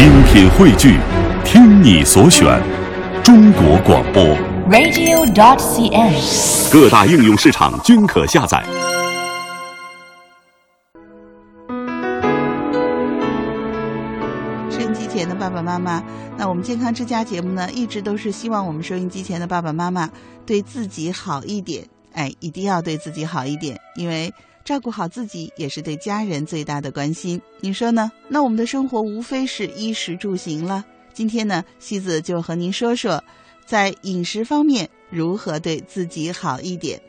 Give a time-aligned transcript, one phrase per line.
[0.00, 0.98] 精品汇聚，
[1.44, 2.58] 听你所选，
[3.22, 4.24] 中国广播。
[4.70, 6.72] radio.dot.cn，。
[6.72, 8.64] 各大应用市场均可下载。
[14.70, 16.02] 收音机前的爸爸妈妈，
[16.38, 20.08] 那我们健康之家节目呢，一直都是希望我们收音机前的爸爸妈妈
[20.46, 24.32] 对自己好一点，哎，一定要对自己好一点，因为
[24.64, 27.40] 照顾好自己也是对家人最大的关心。
[27.60, 28.10] 你说呢？
[28.28, 30.84] 那我们的生活无非是衣食住行了。
[31.12, 33.22] 今天呢，西子就和您说说，
[33.66, 37.00] 在饮食方面如何对自己好一点。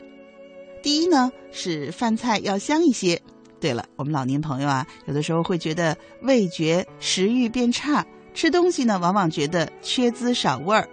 [0.82, 3.20] 第一呢，是饭菜要香一些。
[3.60, 10.88] 对了，我们老年朋友啊，有的时候会觉得味觉、食欲变差，吃东西呢往往觉得缺滋少味儿，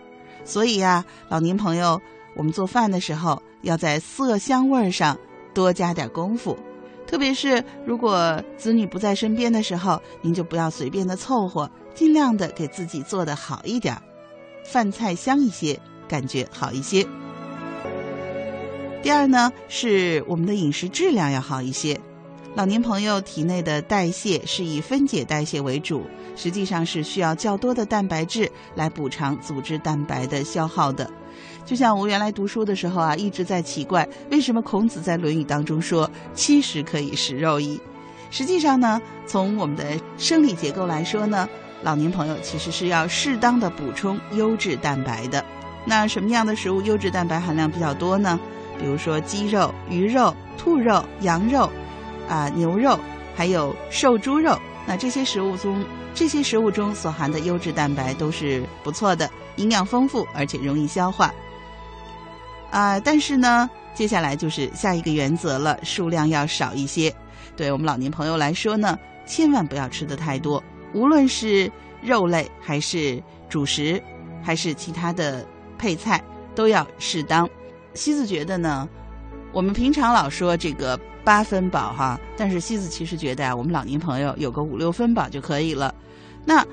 [0.45, 1.99] 所以呀、老年朋友，
[2.35, 5.17] 我们做饭的时候要在色香味上
[5.53, 6.57] 多加点功夫。
[7.07, 13.97] 特别是如果子女不在身边的时候，您就不要随便的凑合，尽量的给自己做的好一点，
[14.63, 17.05] 饭菜香一些，感觉好一些。
[19.01, 21.99] 第二呢，是我们的饮食质量要好一些。
[22.55, 26.03] 老年朋友体内的代谢是以分解代谢为主，
[26.35, 31.09] 实际上是需要较多的蛋白质来补偿组织蛋白的消耗的。
[31.63, 37.79] 就像我原来读书的时候啊，一直在奇怪，为什么孔子在《论语》当中说“七十可以食肉矣”。
[38.31, 39.85] 实际上呢，从我们的
[40.17, 41.47] 生理结构来说呢，
[41.83, 45.45] 老年朋友其实是要适当的补充优质蛋白的。
[45.85, 48.39] 那什么样的食物优质蛋白含量比较多呢？
[48.79, 51.69] 比如说鸡肉、鱼肉、兔肉、羊肉。
[52.29, 52.97] 啊，牛肉
[53.35, 61.33] 还有瘦猪肉，那这些食物中，这些食物中所含的优质蛋白都是不错的，营养丰富，而且容易消化。
[62.69, 67.11] 啊，但是呢，接下来就是下一个原则了，数量要少一些。
[67.57, 70.63] 对我们老年朋友来说呢，千万不要吃的太多，
[70.93, 71.71] 无论是
[72.03, 73.99] 肉类还是主食，
[74.43, 75.43] 还是其他的
[75.79, 77.49] 配菜，都要适当。
[77.95, 78.87] 西子觉得呢，
[79.51, 80.99] 我们平常老说这个。
[81.29, 85.93] 八分饱哈，但是西子其实觉得啊，我们老年朋友有个五六分饱就可以了。
[86.43, 86.65] 那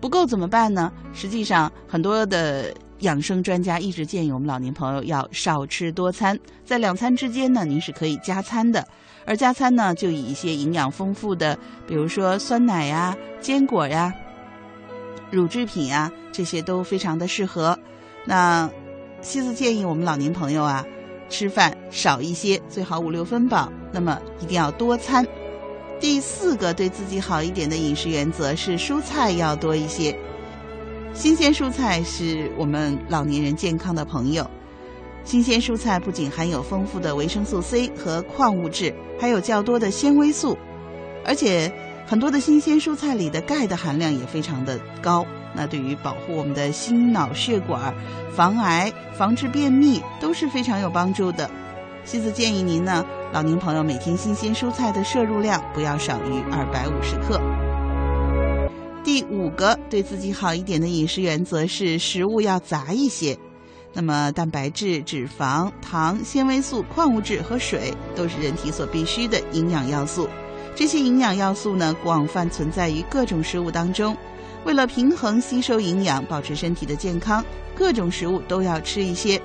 [0.00, 0.92] 不够怎么办呢？
[1.12, 8.86] 实际上，很多的养生专家一直建议我们老年朋友要少吃多餐，在两餐之间呢，您是可以加餐的。
[9.26, 14.14] 而加餐呢，就以一些营养丰富的，比如说酸奶呀、坚果呀、
[15.32, 17.76] 乳制品呀，这些都非常的适合。
[18.24, 18.70] 那
[19.20, 20.86] 西子建议我们老年朋友啊。
[21.28, 23.72] 吃饭少一些，最好五六分饱。
[23.92, 25.26] 那么一定要多餐。
[25.98, 30.14] 第四个对自己好一点的饮食原则是蔬菜要多一些。
[31.14, 34.48] 新鲜蔬菜是我们老年人健康的朋友。
[35.24, 40.56] 新鲜蔬菜不仅含有丰富的维生素 C 和矿物质，还有较多的纤维素，
[41.24, 41.72] 而且
[42.06, 45.26] 很多的新鲜蔬菜里的钙的含量也非常的高。
[45.56, 47.92] 那对于保护我们的心脑血管、
[48.34, 51.50] 防癌、防治便秘都是非常有帮助的。
[52.04, 57.40] 西子建议您呢，老年朋友每天新鲜蔬菜的摄入量不要少于二百五十克。
[59.02, 63.36] 第五个对自己好一点的饮食原则是食物要杂一些。
[63.92, 70.28] 那么蛋白质、脂肪、糖、纤维素、矿物质和水都是人体所必需的营养要素。
[70.74, 74.14] 这些营养要素呢，广泛存在于各种食物当中。
[74.66, 79.40] 为了平衡吸收营养，保持身体的健康，各种食物都要吃一些。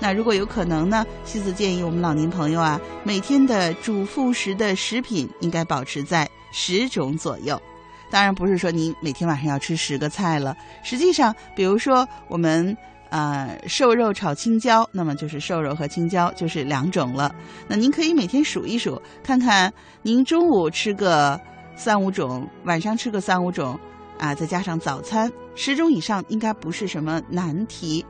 [0.00, 7.62] 那如果有可能呢，西子建议我们老年朋友啊，每天的主副食的食品应该保持在十种左右。
[8.10, 10.56] 当然不是说您每天晚上要吃十个菜了。
[10.82, 12.76] 实际上，比如说我们
[13.10, 17.32] 呃瘦肉炒青椒，那么就是瘦肉和青椒就是两种了。
[17.68, 19.72] 那您可以每天数一数，看看
[20.02, 21.40] 您中午吃个
[21.76, 23.78] 三五种，晚上吃个三五种。
[24.18, 28.04] 啊，再加上早餐十种以上，应该不是什么难题，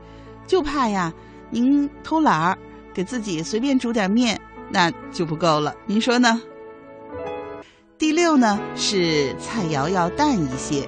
[0.45, 1.13] 就怕呀，
[1.49, 2.57] 您偷懒儿，
[2.93, 4.39] 给自己随便煮点面，
[4.71, 5.73] 那就不够了。
[5.85, 6.41] 您说呢？
[7.97, 10.87] 第六呢是菜肴要淡一些。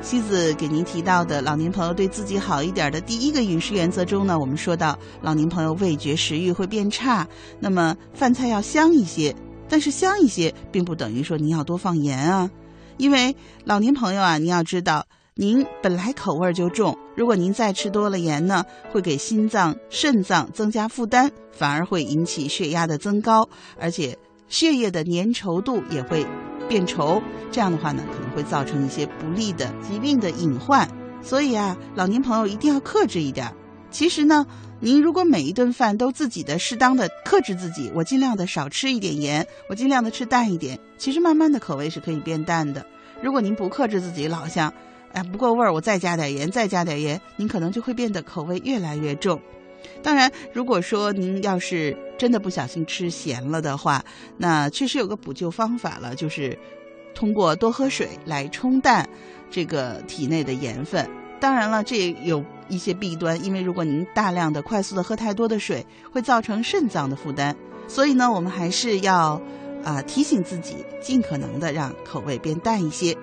[0.00, 7.26] 西子给您提到的老年朋友对自己好一点的第一个饮食原则中呢，我们说到老年朋友味觉食欲会变差，
[7.58, 9.34] 那么饭菜要香一些，
[9.68, 12.50] 但是香一些并不等于说您要多放盐啊。
[12.96, 23.48] 因为老年朋友啊，您要知道，您本来口味就重，如果您再吃多了盐呢，会给心脏、肾脏增加负担，反而会引起血压的增高，
[23.80, 24.16] 而且
[24.48, 26.24] 血液的粘稠度也会
[26.68, 27.20] 变稠。
[27.50, 30.88] 这样的话呢，可能会造成一些不利的疾病的隐患。
[31.22, 33.52] 所以啊，老年朋友一定要克制一点。
[33.94, 34.44] 其实呢，
[34.80, 42.84] 您如果每一顿饭都自己的适当的克制自己，我尽量的少吃一点盐，我尽量的吃淡一点，其实慢慢的口味是可以变淡的。
[43.22, 44.74] 如果您不克制自己，老想
[45.12, 49.40] 哎不够味儿，我再加点盐，再加点盐，您可能就会变得口味越来越重。
[50.02, 54.04] 当然，如果说您要是真的不小心吃咸了的话，
[54.36, 56.58] 那确实有个补救方法了，就是
[57.14, 59.08] 通过多喝水来冲淡
[59.52, 61.08] 这个体内的盐分。
[61.38, 67.56] 当然了，这有一些弊端，因为如果您大量的、快速的喝太多的水，会造成肾脏的负担。
[67.86, 69.40] 所以呢，我们还是要
[69.84, 73.16] 啊提醒自己，尽可能的让口味变淡一些。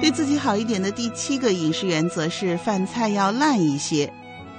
[0.00, 4.12] 对自己好一点的第七个饮食原则是饭菜要烂一些。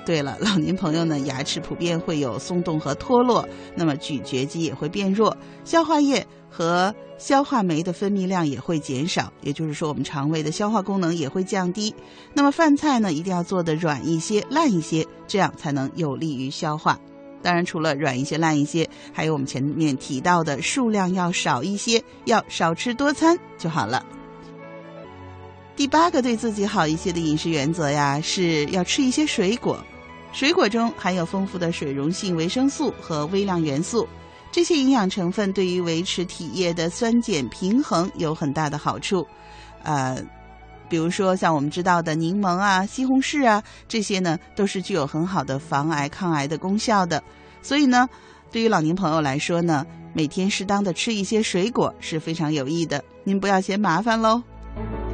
[0.04, 11.94] 对了，老年朋友呢，牙齿普遍会有松动和脱落，那么咀嚼肌也会变弱，消化液和消化酶的分泌量也会减少，也就是说，我们肠胃的消化功能也会降低。
[12.34, 16.98] 那么饭菜呢，一定要做的软一些、烂一些，这样才能有利于消化。
[17.44, 24.04] 当然，除了软一些、烂一些，还有我们前面提到的数量要少一些，要少吃多餐就好了。
[25.76, 29.80] 第八个对自己好一些的饮食原则呀，是要吃一些水果。
[30.32, 34.08] 水果中含有丰富的水溶性维生素和微量元素，
[34.52, 39.26] 这些营养成分对于维持体液的酸碱平衡有很大的好处。
[39.84, 40.24] 呃，
[40.90, 47.22] 比如说像我们知道的柠檬啊、西红柿啊，这些呢都是具有很好的防癌抗癌的功效的。
[47.62, 48.08] 所以呢，
[48.52, 53.04] 对于老年朋友来说呢，每天适当的吃一些水果是非常有益的。
[53.24, 54.42] 您不要嫌麻烦喽。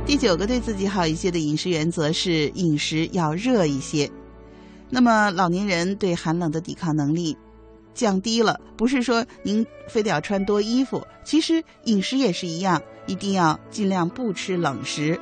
[0.06, 4.10] 第九个对自己好一些的饮食原则是饮食要热一些。
[4.89, 7.38] 那么老年人对寒冷的抵抗能力
[7.94, 15.19] 降低了，不是说您非得要穿多衣服，其实饮食也是一样，一定要尽量不吃冷食，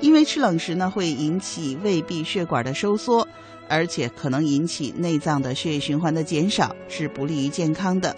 [0.00, 3.26] 因为吃冷食呢会引起胃壁血管的收缩，
[3.68, 8.14] 而且可能引起内脏的血液循环的减少，是不利于健康的。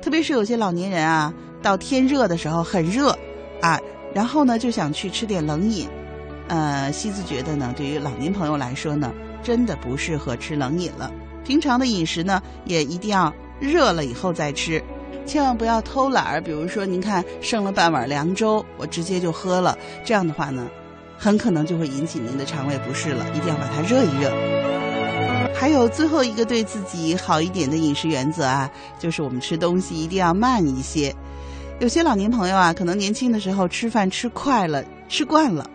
[0.00, 3.18] 特别是有些老年人啊，到天热的时候很热
[3.60, 3.80] 啊，
[4.14, 5.88] 然后呢就想去吃点冷饮，
[6.48, 9.12] 呃，西子觉得呢，对于老年朋友来说呢。
[9.42, 11.10] 真的不适合吃冷饮了。
[11.44, 14.82] 平常的饮食呢，也一定要热了以后再吃，
[15.24, 16.40] 千万不要偷懒儿。
[16.40, 20.68] 比如说，您看剩了半碗凉粥，我直接就喝了，这样的话呢，
[21.16, 23.24] 很可能就会引起您的肠胃不适了。
[23.34, 24.30] 一定要把它热一热。
[25.54, 31.14] 还有最后一个对自己好一点的饮食原则啊，就是我们吃东西一定要慢一些。
[31.80, 35.68] 有些老年朋友啊，可能年轻的时候吃饭吃快了，吃惯了。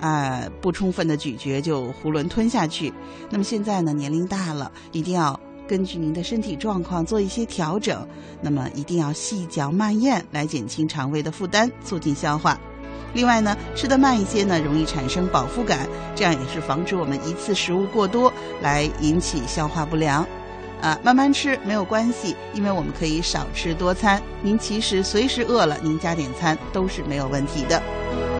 [0.00, 2.92] 啊，不充分的咀嚼就囫囵吞下去。
[3.28, 5.38] 那么现在呢，年龄大了，一定要
[5.68, 8.06] 根据您的身体状况做一些调整。
[8.40, 12.58] 那么一定要细嚼慢咽，来减轻肠胃的负担，促进消化。
[13.12, 18.32] 另外呢，吃得慢一些呢，容易产生饱腹感，这样也是防止我们一次食物过多
[18.62, 20.26] 来引起消化不良。
[20.80, 24.22] 啊，慢慢吃没有关系，因为我们可以少吃多餐。
[24.42, 27.99] 您其实随时饿了，您加点餐都是没有问题的。